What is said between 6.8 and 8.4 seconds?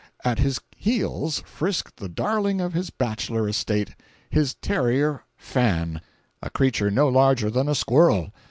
no larger than a squirrel.